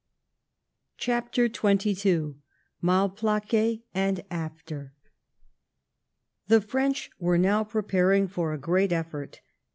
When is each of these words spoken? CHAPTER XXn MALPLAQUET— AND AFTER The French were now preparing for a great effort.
CHAPTER 0.97 1.47
XXn 1.47 2.33
MALPLAQUET— 2.81 3.83
AND 3.93 4.23
AFTER 4.31 4.93
The 6.47 6.59
French 6.61 7.11
were 7.19 7.37
now 7.37 7.63
preparing 7.63 8.27
for 8.27 8.51
a 8.51 8.57
great 8.57 8.91
effort. 8.91 9.41